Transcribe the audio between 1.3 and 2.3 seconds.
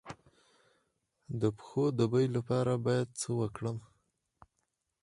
د پښو د بوی